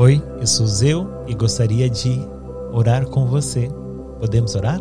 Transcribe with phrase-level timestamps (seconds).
[0.00, 2.26] Oi, eu sou Zeu e gostaria de
[2.72, 3.68] orar com você.
[4.18, 4.80] Podemos orar?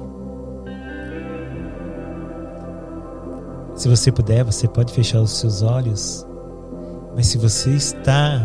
[3.75, 6.25] Se você puder, você pode fechar os seus olhos.
[7.13, 8.41] Mas se você está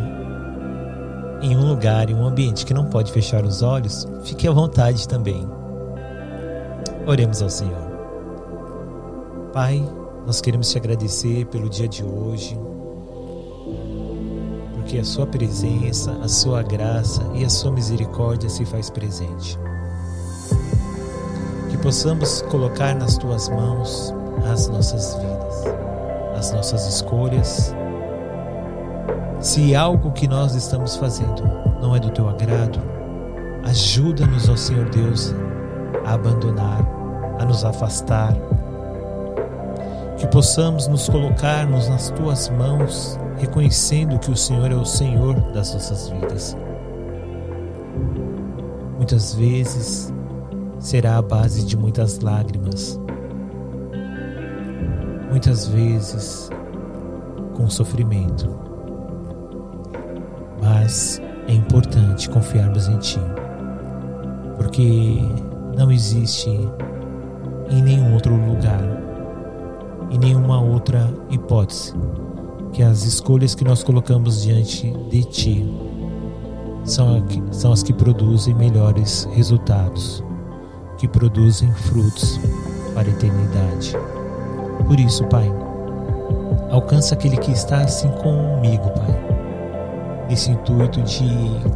[1.40, 5.06] em um lugar, em um ambiente que não pode fechar os olhos, fique à vontade
[5.06, 5.48] também.
[7.06, 7.88] Oremos ao Senhor.
[9.52, 9.80] Pai,
[10.26, 12.58] nós queremos te agradecer pelo dia de hoje,
[14.84, 19.58] porque a Sua presença, a Sua graça e a Sua misericórdia se faz presente.
[21.70, 24.14] Que possamos colocar nas Tuas mãos
[24.52, 25.64] as nossas vidas,
[26.36, 27.74] as nossas escolhas.
[29.40, 31.42] Se algo que nós estamos fazendo
[31.80, 32.78] não é do Teu agrado,
[33.64, 35.34] ajuda-nos, ó Senhor Deus,
[36.04, 36.86] a abandonar,
[37.38, 38.36] a nos afastar
[40.24, 45.74] que possamos nos colocarmos nas tuas mãos, reconhecendo que o Senhor é o Senhor das
[45.74, 46.56] nossas vidas.
[48.96, 50.12] Muitas vezes
[50.78, 52.98] será a base de muitas lágrimas,
[55.30, 56.48] muitas vezes
[57.54, 58.48] com sofrimento,
[60.62, 63.20] mas é importante confiarmos em Ti,
[64.56, 65.18] porque
[65.76, 66.48] não existe
[67.68, 69.03] em nenhum outro lugar
[70.10, 71.94] e nenhuma outra hipótese,
[72.72, 75.74] que as escolhas que nós colocamos diante de Ti
[76.84, 80.22] são, são as que produzem melhores resultados,
[80.98, 82.38] que produzem frutos
[82.94, 83.96] para a eternidade.
[84.86, 85.50] Por isso, Pai,
[86.70, 91.28] alcança aquele que está assim comigo, Pai, nesse intuito de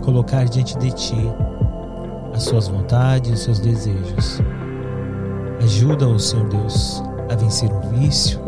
[0.04, 1.34] colocar diante de Ti
[2.34, 4.40] as suas vontades, os seus desejos.
[5.62, 8.40] Ajuda-o, Senhor Deus, a vencer um vício,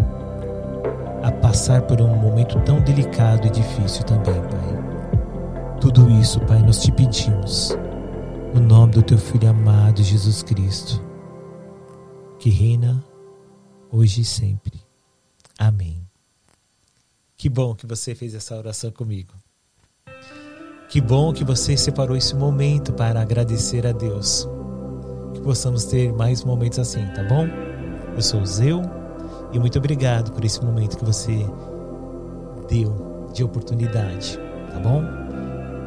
[1.23, 5.79] a passar por um momento tão delicado e difícil também, Pai.
[5.81, 7.77] Tudo isso, Pai, nós te pedimos,
[8.55, 11.03] no nome do Teu Filho amado Jesus Cristo,
[12.39, 13.03] que reina
[13.91, 14.81] hoje e sempre.
[15.59, 16.01] Amém.
[17.37, 19.35] Que bom que você fez essa oração comigo.
[20.91, 24.49] Que bom que você separou esse momento para agradecer a Deus.
[25.33, 27.47] Que possamos ter mais momentos assim, tá bom?
[28.15, 28.83] Eu sou o Zeu
[29.53, 31.47] e muito obrigado por esse momento que você
[32.69, 34.39] deu de oportunidade,
[34.73, 35.03] tá bom?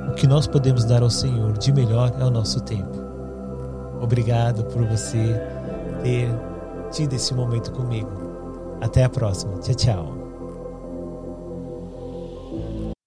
[0.10, 3.02] O que nós podemos dar ao Senhor de melhor é o nosso tempo.
[4.02, 5.42] Obrigado por você
[6.04, 6.30] ter
[6.92, 8.12] tido esse momento comigo.
[8.82, 9.58] Até a próxima.
[9.60, 10.33] Tchau, tchau.